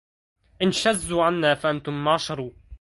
[0.61, 2.51] أنشزوا عنا فأنتم معشر